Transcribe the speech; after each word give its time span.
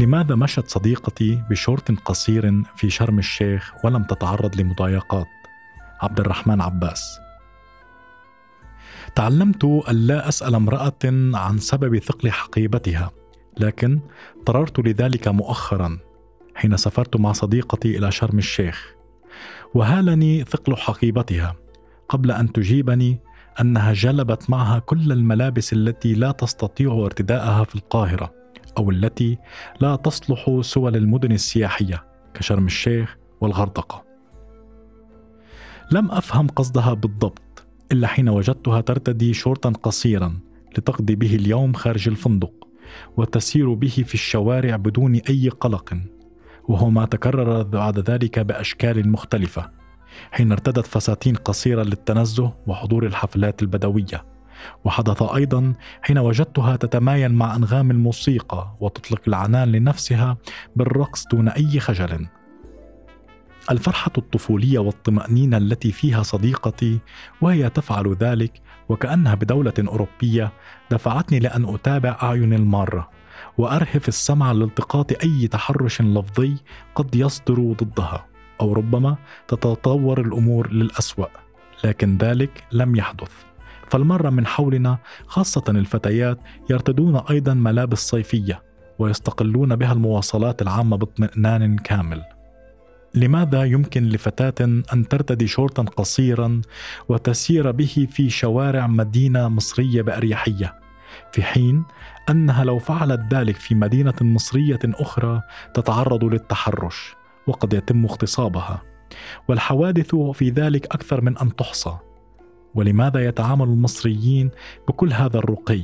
لماذا 0.00 0.34
مشت 0.34 0.68
صديقتي 0.68 1.42
بشورت 1.50 2.00
قصير 2.00 2.62
في 2.76 2.90
شرم 2.90 3.18
الشيخ 3.18 3.72
ولم 3.84 4.02
تتعرض 4.02 4.60
لمضايقات؟ 4.60 5.26
عبد 6.00 6.20
الرحمن 6.20 6.60
عباس 6.60 7.18
تعلمت 9.16 9.64
ألا 9.64 10.28
أسأل 10.28 10.54
امرأة 10.54 11.04
عن 11.34 11.58
سبب 11.58 11.98
ثقل 11.98 12.30
حقيبتها 12.30 13.10
لكن 13.58 14.00
اضطررت 14.38 14.80
لذلك 14.80 15.28
مؤخرا 15.28 15.98
حين 16.54 16.76
سافرت 16.76 17.16
مع 17.16 17.32
صديقتي 17.32 17.98
إلى 17.98 18.12
شرم 18.12 18.38
الشيخ 18.38 18.94
وهالني 19.74 20.44
ثقل 20.44 20.76
حقيبتها 20.76 21.56
قبل 22.08 22.30
أن 22.30 22.52
تجيبني 22.52 23.20
أنها 23.60 23.92
جلبت 23.92 24.50
معها 24.50 24.78
كل 24.78 25.12
الملابس 25.12 25.72
التي 25.72 26.14
لا 26.14 26.30
تستطيع 26.32 26.92
ارتداءها 26.92 27.64
في 27.64 27.74
القاهرة 27.74 28.39
أو 28.78 28.90
التي 28.90 29.38
لا 29.80 29.96
تصلح 29.96 30.60
سوى 30.60 30.90
للمدن 30.90 31.32
السياحية 31.32 32.04
كشرم 32.34 32.66
الشيخ 32.66 33.16
والغردقة. 33.40 34.04
لم 35.92 36.10
أفهم 36.10 36.48
قصدها 36.48 36.94
بالضبط 36.94 37.66
إلا 37.92 38.06
حين 38.06 38.28
وجدتها 38.28 38.80
ترتدي 38.80 39.34
شورتا 39.34 39.68
قصيرا 39.68 40.38
لتقضي 40.78 41.14
به 41.14 41.34
اليوم 41.34 41.72
خارج 41.72 42.08
الفندق 42.08 42.52
وتسير 43.16 43.74
به 43.74 44.04
في 44.06 44.14
الشوارع 44.14 44.76
بدون 44.76 45.14
أي 45.14 45.48
قلق 45.48 45.96
وهو 46.68 46.90
ما 46.90 47.06
تكرر 47.06 47.62
بعد 47.62 48.10
ذلك 48.10 48.38
بأشكال 48.38 49.08
مختلفة 49.08 49.70
حين 50.32 50.52
ارتدت 50.52 50.86
فساتين 50.86 51.34
قصيرة 51.34 51.82
للتنزه 51.82 52.54
وحضور 52.66 53.06
الحفلات 53.06 53.62
البدوية. 53.62 54.29
وحدث 54.84 55.22
أيضا 55.22 55.74
حين 56.02 56.18
وجدتها 56.18 56.76
تتمايل 56.76 57.34
مع 57.34 57.56
أنغام 57.56 57.90
الموسيقى 57.90 58.76
وتطلق 58.80 59.20
العنان 59.28 59.72
لنفسها 59.72 60.36
بالرقص 60.76 61.26
دون 61.26 61.48
أي 61.48 61.80
خجل. 61.80 62.26
الفرحة 63.70 64.12
الطفولية 64.18 64.78
والطمأنينة 64.78 65.56
التي 65.56 65.92
فيها 65.92 66.22
صديقتي 66.22 66.98
وهي 67.40 67.70
تفعل 67.70 68.16
ذلك 68.20 68.60
وكأنها 68.88 69.34
بدولة 69.34 69.72
أوروبية 69.78 70.52
دفعتني 70.90 71.38
لأن 71.38 71.74
أتابع 71.74 72.18
أعين 72.22 72.54
المارة 72.54 73.10
وأرهف 73.58 74.08
السمع 74.08 74.52
لالتقاط 74.52 75.12
أي 75.24 75.48
تحرش 75.48 76.02
لفظي 76.02 76.56
قد 76.94 77.14
يصدر 77.14 77.72
ضدها 77.72 78.26
أو 78.60 78.72
ربما 78.72 79.16
تتطور 79.48 80.20
الأمور 80.20 80.72
للأسوأ 80.72 81.26
لكن 81.84 82.18
ذلك 82.18 82.64
لم 82.72 82.96
يحدث. 82.96 83.49
فالمرة 83.90 84.30
من 84.30 84.46
حولنا 84.46 84.98
خاصة 85.26 85.64
الفتيات 85.68 86.38
يرتدون 86.70 87.16
أيضا 87.30 87.54
ملابس 87.54 87.98
صيفية 87.98 88.62
ويستقلون 88.98 89.76
بها 89.76 89.92
المواصلات 89.92 90.62
العامة 90.62 90.96
باطمئنان 90.96 91.78
كامل. 91.78 92.22
لماذا 93.14 93.64
يمكن 93.64 94.08
لفتاة 94.08 94.66
أن 94.92 95.08
ترتدي 95.10 95.46
شورتا 95.46 95.82
قصيرا 95.82 96.60
وتسير 97.08 97.70
به 97.70 98.06
في 98.10 98.30
شوارع 98.30 98.86
مدينة 98.86 99.48
مصرية 99.48 100.02
بأريحية 100.02 100.74
في 101.32 101.42
حين 101.42 101.84
أنها 102.30 102.64
لو 102.64 102.78
فعلت 102.78 103.34
ذلك 103.34 103.56
في 103.56 103.74
مدينة 103.74 104.14
مصرية 104.20 104.78
أخرى 104.84 105.42
تتعرض 105.74 106.24
للتحرش 106.24 107.14
وقد 107.46 107.72
يتم 107.72 108.04
اغتصابها. 108.04 108.82
والحوادث 109.48 110.14
في 110.14 110.50
ذلك 110.50 110.84
أكثر 110.84 111.20
من 111.20 111.38
أن 111.38 111.56
تحصى. 111.56 112.09
ولماذا 112.74 113.26
يتعامل 113.26 113.66
المصريين 113.66 114.50
بكل 114.88 115.12
هذا 115.12 115.38
الرقي؟ 115.38 115.82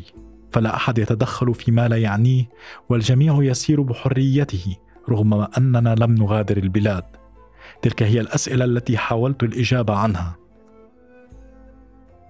فلا 0.53 0.77
أحد 0.77 0.99
يتدخل 0.99 1.55
فيما 1.55 1.89
لا 1.89 1.97
يعنيه 1.97 2.49
والجميع 2.89 3.39
يسير 3.43 3.81
بحريته 3.83 4.77
رغم 5.09 5.35
أننا 5.59 5.95
لم 5.95 6.15
نغادر 6.15 6.57
البلاد. 6.57 7.05
تلك 7.83 8.03
هي 8.03 8.21
الأسئلة 8.21 8.65
التي 8.65 8.99
حاولت 8.99 9.43
الإجابة 9.43 9.95
عنها. 9.95 10.37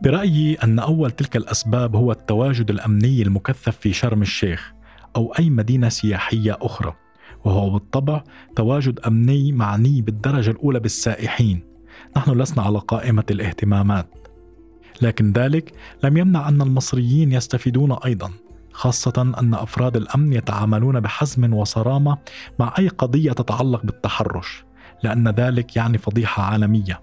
برأيي 0.02 0.54
أن 0.54 0.78
أول 0.78 1.10
تلك 1.10 1.36
الأسباب 1.36 1.96
هو 1.96 2.12
التواجد 2.12 2.70
الأمني 2.70 3.22
المكثف 3.22 3.76
في 3.76 3.92
شرم 3.92 4.22
الشيخ 4.22 4.72
أو 5.16 5.34
أي 5.38 5.50
مدينة 5.50 5.88
سياحية 5.88 6.58
أخرى 6.60 6.94
وهو 7.44 7.70
بالطبع 7.70 8.24
تواجد 8.56 9.00
أمني 9.00 9.52
معني 9.52 10.02
بالدرجة 10.02 10.50
الأولى 10.50 10.80
بالسائحين. 10.80 11.62
نحن 12.16 12.30
لسنا 12.30 12.62
على 12.62 12.78
قائمة 12.78 13.24
الاهتمامات. 13.30 14.25
لكن 15.02 15.32
ذلك 15.32 15.72
لم 16.04 16.16
يمنع 16.16 16.48
أن 16.48 16.62
المصريين 16.62 17.32
يستفيدون 17.32 17.96
أيضا 18.04 18.30
خاصة 18.72 19.34
أن 19.38 19.54
أفراد 19.54 19.96
الأمن 19.96 20.32
يتعاملون 20.32 21.00
بحزم 21.00 21.54
وصرامة 21.54 22.18
مع 22.58 22.74
أي 22.78 22.88
قضية 22.88 23.32
تتعلق 23.32 23.82
بالتحرش 23.84 24.64
لأن 25.02 25.28
ذلك 25.28 25.76
يعني 25.76 25.98
فضيحة 25.98 26.42
عالمية. 26.42 27.00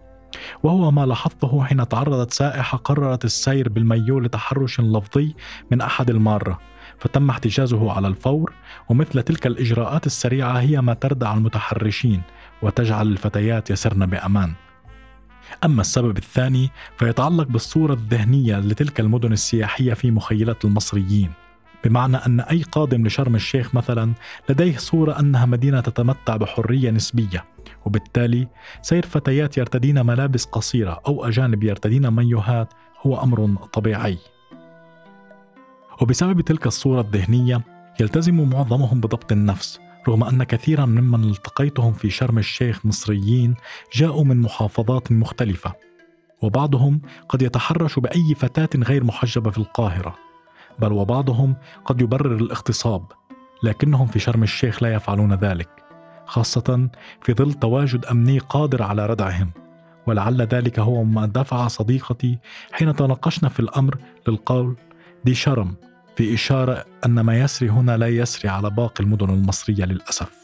وهو 0.64 0.92
ما 0.92 1.06
لاحظته 1.06 1.64
حين 1.64 1.88
تعرضت 1.88 2.34
سائحة 2.34 2.78
قررت 2.78 3.26
السير 3.26 3.70
بالميو 3.70 4.20
لتحرش 4.20 4.82
لفظي 4.82 5.36
من 5.72 5.82
أحد 5.82 6.10
المارة 6.10 6.60
فتم 7.00 7.30
احتجازه 7.30 7.92
على 7.92 8.08
الفور 8.08 8.54
ومثل 8.90 9.24
تلك 9.24 9.48
الإجراءات 9.48 10.06
السريعة 10.06 10.60
هي 10.60 10.82
ما 10.82 10.94
تردع 10.94 11.34
المتحرشين 11.34 12.22
وتجعل 12.62 13.08
الفتيات 13.08 13.70
يسرن 13.70 14.06
بأمان. 14.06 14.54
أما 15.64 15.82
السبب 15.82 16.18
الثاني 16.18 16.70
فيتعلق 16.98 17.48
بالصورة 17.48 17.94
الذهنية 17.94 18.60
لتلك 18.60 19.00
المدن 19.00 19.32
السياحية 19.32 19.94
في 19.94 20.12
مخيلة 20.12 20.56
المصريين. 20.66 21.32
بمعنى 21.84 22.18
أن 22.18 22.40
أي 22.40 22.64
قادم 22.64 23.08
لشرم 23.08 23.36
الشيخ 23.36 23.76
مثلا 23.76 24.14
لديه 24.50 24.78
صورة 24.78 25.20
أنها 25.20 25.46
مدينة 25.46 25.82
تتمتع 25.82 26.38
بحرية 26.38 26.92
نسبية. 26.92 27.46
وبالتالي 27.86 28.48
سير 28.82 29.06
فتيات 29.06 29.58
يرتدين 29.58 30.06
ملابس 30.06 30.46
قصيرة 30.46 31.02
أو 31.08 31.26
أجانب 31.26 31.64
يرتدين 31.64 32.08
مايوهات 32.08 32.74
هو 33.02 33.24
أمر 33.24 33.56
طبيعي. 33.74 34.18
وبسبب 36.02 36.42
تلك 36.42 36.68
الصورة 36.68 37.02
الذهنية 37.02 37.62
يلتزم 38.00 38.50
معظمهم 38.50 39.00
بضبط 39.00 39.32
النفس. 39.32 39.80
رغم 40.08 40.24
أن 40.24 40.44
كثيرا 40.44 40.86
ممن 40.86 41.24
التقيتهم 41.24 41.94
في 41.94 42.10
شرم 42.10 42.38
الشيخ 42.38 42.86
مصريين 42.86 43.56
جاءوا 43.94 44.24
من 44.24 44.42
محافظات 44.42 45.12
مختلفة 45.12 45.74
وبعضهم 46.42 47.02
قد 47.30 47.42
يتحرش 47.42 48.00
بأي 48.00 48.36
فتاة 48.36 48.70
غير 48.78 49.04
محجبة 49.04 49.52
في 49.52 49.58
القاهرة 49.58 50.16
بل 50.80 50.92
وبعضهم 50.92 51.56
قد 51.86 52.02
يبرر 52.02 52.36
الاغتصاب 52.36 53.12
لكنهم 53.64 54.08
في 54.08 54.20
شرم 54.20 54.44
الشيخ 54.44 54.84
لا 54.84 54.94
يفعلون 54.94 55.34
ذلك 55.34 55.70
خاصة 56.26 56.90
في 57.22 57.34
ظل 57.34 57.54
تواجد 57.54 58.06
أمني 58.06 58.40
قادر 58.40 58.84
على 58.84 59.06
ردعهم 59.06 59.52
ولعل 60.08 60.42
ذلك 60.42 60.80
هو 60.80 61.04
ما 61.04 61.26
دفع 61.26 61.68
صديقتي 61.68 62.38
حين 62.72 62.96
تناقشنا 62.96 63.50
في 63.50 63.60
الأمر 63.60 63.98
للقول 64.28 64.76
دي 65.26 65.36
شرم 65.36 65.76
في 66.16 66.34
إشارة 66.34 66.86
أن 67.06 67.20
ما 67.20 67.40
يسري 67.40 67.70
هنا 67.70 67.98
لا 67.98 68.08
يسري 68.08 68.50
على 68.50 68.70
باقي 68.70 69.04
المدن 69.04 69.30
المصرية 69.30 69.86
للأسف. 69.86 70.44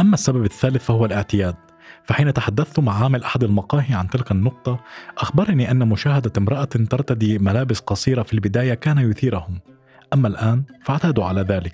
أما 0.00 0.14
السبب 0.14 0.44
الثالث 0.44 0.84
فهو 0.84 1.04
الاعتياد 1.04 1.56
فحين 2.04 2.32
تحدثت 2.32 2.80
مع 2.80 3.02
عامل 3.02 3.24
أحد 3.24 3.44
المقاهي 3.44 3.94
عن 3.94 4.08
تلك 4.08 4.30
النقطة 4.30 4.80
أخبرني 5.18 5.70
أن 5.70 5.88
مشاهدة 5.88 6.32
امرأة 6.38 6.64
ترتدي 6.64 7.38
ملابس 7.38 7.80
قصيرة 7.80 8.22
في 8.22 8.32
البداية 8.32 8.74
كان 8.74 8.98
يثيرهم 8.98 9.60
أما 10.14 10.28
الآن 10.28 10.62
فاعتادوا 10.84 11.24
على 11.24 11.40
ذلك 11.40 11.72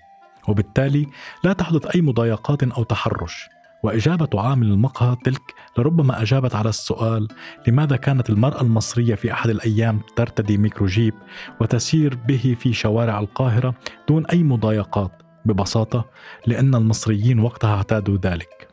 وبالتالي 0.48 1.06
لا 1.44 1.52
تحدث 1.52 1.86
أي 1.86 2.00
مضايقات 2.00 2.62
أو 2.62 2.82
تحرش. 2.82 3.48
وإجابة 3.82 4.40
عامل 4.40 4.66
المقهى 4.66 5.16
تلك 5.24 5.54
لربما 5.78 6.22
أجابت 6.22 6.54
على 6.54 6.68
السؤال 6.68 7.28
لماذا 7.68 7.96
كانت 7.96 8.30
المرأة 8.30 8.60
المصرية 8.60 9.14
في 9.14 9.32
أحد 9.32 9.50
الأيام 9.50 10.00
ترتدي 10.16 10.58
ميكروجيب 10.58 11.14
وتسير 11.60 12.14
به 12.14 12.56
في 12.60 12.72
شوارع 12.72 13.18
القاهرة 13.18 13.74
دون 14.08 14.26
أي 14.26 14.42
مضايقات؟ 14.42 15.22
ببساطة 15.44 16.04
لأن 16.46 16.74
المصريين 16.74 17.38
وقتها 17.38 17.76
اعتادوا 17.76 18.18
ذلك. 18.22 18.68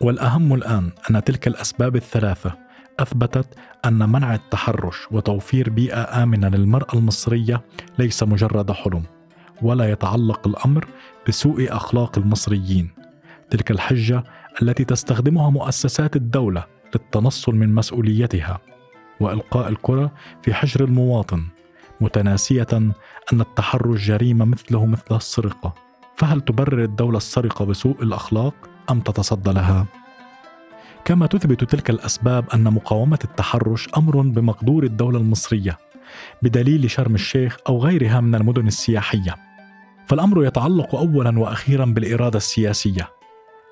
والأهم 0.00 0.54
الآن 0.54 0.90
أن 1.10 1.24
تلك 1.24 1.48
الأسباب 1.48 1.96
الثلاثة 1.96 2.52
أثبتت 3.00 3.54
أن 3.84 4.08
منع 4.08 4.34
التحرش 4.34 5.06
وتوفير 5.10 5.70
بيئة 5.70 6.22
آمنة 6.22 6.48
للمرأة 6.48 6.94
المصرية 6.94 7.62
ليس 7.98 8.22
مجرد 8.22 8.72
حلم 8.72 9.02
ولا 9.62 9.90
يتعلق 9.90 10.48
الأمر 10.48 10.86
بسوء 11.28 11.76
أخلاق 11.76 12.18
المصريين. 12.18 12.90
تلك 13.50 13.70
الحجة 13.70 14.24
التي 14.62 14.84
تستخدمها 14.84 15.50
مؤسسات 15.50 16.16
الدولة 16.16 16.64
للتنصل 16.94 17.54
من 17.54 17.74
مسؤوليتها 17.74 18.60
وإلقاء 19.20 19.68
الكرة 19.68 20.12
في 20.42 20.54
حجر 20.54 20.84
المواطن 20.84 21.44
متناسية 22.00 22.66
أن 22.72 23.40
التحرش 23.40 24.06
جريمة 24.06 24.44
مثله 24.44 24.86
مثل 24.86 25.16
السرقة. 25.16 25.74
فهل 26.16 26.40
تبرر 26.40 26.84
الدولة 26.84 27.16
السرقة 27.16 27.64
بسوء 27.64 28.02
الأخلاق 28.02 28.54
أم 28.90 29.00
تتصدى 29.00 29.52
لها؟ 29.52 29.86
كما 31.04 31.26
تثبت 31.26 31.64
تلك 31.64 31.90
الأسباب 31.90 32.44
أن 32.54 32.72
مقاومة 32.72 33.18
التحرش 33.24 33.88
أمر 33.96 34.20
بمقدور 34.20 34.84
الدولة 34.84 35.18
المصرية 35.18 35.78
بدليل 36.42 36.90
شرم 36.90 37.14
الشيخ 37.14 37.56
أو 37.68 37.78
غيرها 37.78 38.20
من 38.20 38.34
المدن 38.34 38.66
السياحية. 38.66 39.36
فالأمر 40.06 40.44
يتعلق 40.44 40.94
اولا 40.94 41.38
وأخيرا 41.38 41.84
بالإرادة 41.84 42.36
السياسية. 42.36 43.17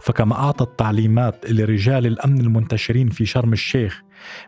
فكما 0.00 0.34
اعطت 0.34 0.78
تعليمات 0.78 1.50
لرجال 1.50 2.06
الأمن 2.06 2.40
المنتشرين 2.40 3.08
في 3.08 3.26
شرم 3.26 3.52
الشيخ 3.52 4.02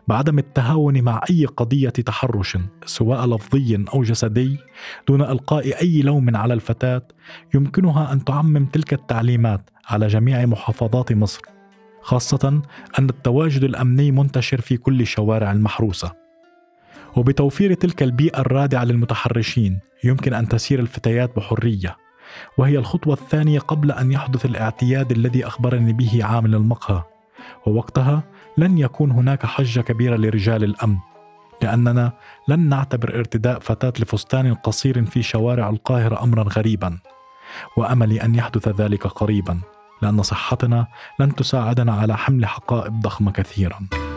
بعدم 0.07 0.39
التهاون 0.39 1.01
مع 1.01 1.21
أي 1.29 1.45
قضية 1.45 1.89
تحرش 1.89 2.57
سواء 2.85 3.27
لفظي 3.27 3.85
أو 3.93 4.03
جسدي 4.03 4.57
دون 5.07 5.21
إلقاء 5.21 5.81
أي 5.81 6.01
لوم 6.01 6.35
على 6.35 6.53
الفتاة 6.53 7.07
يمكنها 7.53 8.13
أن 8.13 8.23
تعمم 8.23 8.65
تلك 8.65 8.93
التعليمات 8.93 9.69
على 9.87 10.07
جميع 10.07 10.45
محافظات 10.45 11.11
مصر 11.11 11.41
خاصة 12.01 12.61
أن 12.99 13.09
التواجد 13.09 13.63
الأمني 13.63 14.11
منتشر 14.11 14.61
في 14.61 14.77
كل 14.77 15.05
شوارع 15.05 15.51
المحروسة. 15.51 16.11
وبتوفير 17.15 17.73
تلك 17.73 18.03
البيئة 18.03 18.39
الرادعة 18.39 18.83
للمتحرشين 18.83 19.79
يمكن 20.03 20.33
أن 20.33 20.47
تسير 20.47 20.79
الفتيات 20.79 21.35
بحرية. 21.35 21.97
وهي 22.57 22.77
الخطوة 22.77 23.13
الثانية 23.13 23.59
قبل 23.59 23.91
أن 23.91 24.11
يحدث 24.11 24.45
الاعتياد 24.45 25.11
الذي 25.11 25.47
أخبرني 25.47 25.93
به 25.93 26.19
عامل 26.23 26.55
المقهى. 26.55 27.03
ووقتها 27.65 28.23
لن 28.57 28.77
يكون 28.77 29.11
هناك 29.11 29.45
حجة 29.45 29.81
كبيرة 29.81 30.15
لرجال 30.15 30.63
الأمن 30.63 30.97
لأننا 31.61 32.13
لن 32.47 32.59
نعتبر 32.59 33.19
ارتداء 33.19 33.59
فتاة 33.59 33.93
لفستان 33.99 34.53
قصير 34.53 35.05
في 35.05 35.23
شوارع 35.23 35.69
القاهرة 35.69 36.23
امرا 36.23 36.43
غريبا. 36.43 36.97
وأملي 37.77 38.23
أن 38.23 38.35
يحدث 38.35 38.67
ذلك 38.67 39.07
قريبا 39.07 39.59
لأن 40.01 40.21
صحتنا 40.21 40.87
لن 41.19 41.35
تساعدنا 41.35 41.93
على 41.93 42.17
حمل 42.17 42.45
حقائب 42.45 42.99
ضخمة 42.99 43.31
كثيرا. 43.31 44.08